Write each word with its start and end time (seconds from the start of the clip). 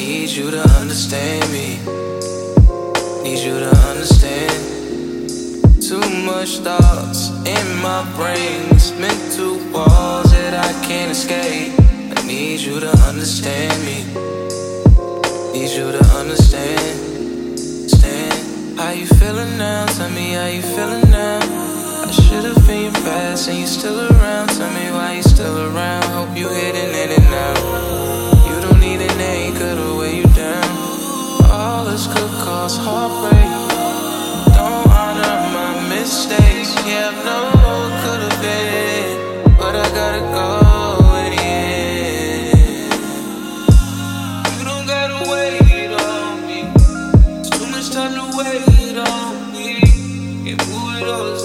Need 0.00 0.30
you 0.30 0.50
to 0.50 0.62
understand 0.80 1.44
me. 1.52 1.76
Need 3.22 3.40
you 3.44 3.60
to 3.60 3.70
understand. 3.90 4.60
Too 5.88 6.06
much 6.24 6.60
thoughts 6.64 7.28
in 7.44 7.66
my 7.82 8.00
brain. 8.16 8.62
It's 8.70 8.92
mental 8.92 9.58
walls 9.70 10.30
that 10.32 10.54
I 10.54 10.72
can't 10.88 11.10
escape. 11.10 11.74
I 12.16 12.26
need 12.26 12.60
you 12.60 12.80
to 12.80 12.90
understand 13.10 13.76
me. 13.84 13.98
Need 15.52 15.70
you 15.76 15.92
to 15.92 16.04
understand. 16.16 17.58
Stand. 17.90 18.78
How 18.78 18.92
you 18.92 19.06
feeling 19.06 19.58
now? 19.58 19.84
Tell 19.84 20.10
me 20.10 20.32
how 20.32 20.46
you 20.46 20.62
feeling 20.62 21.10
now. 21.10 21.40
I 22.08 22.10
should've 22.10 22.66
been 22.66 22.84
your 22.84 22.92
past 23.04 23.50
and 23.50 23.58
you 23.58 23.66
still 23.66 24.00
around. 24.00 24.48
Tell 24.48 24.72
me 24.72 24.79
lost 32.70 32.80
heartbreak. 32.82 33.50
Don't 34.54 34.86
honor 34.88 35.36
my 35.56 35.88
mistakes. 35.88 36.74
Yeah, 36.86 37.10
I 37.10 37.24
know 37.24 37.86
it 37.86 37.94
could 38.02 38.20
have 38.26 38.38
been, 38.42 39.56
but 39.58 39.74
I 39.74 39.88
gotta 39.94 40.20
go. 40.34 40.70
Time 47.90 48.14
to 48.14 48.38
wait 48.38 48.96
on 48.96 49.52
me 49.52 49.80
and 50.48 50.58
move 50.68 51.02
it 51.02 51.08
all 51.08 51.39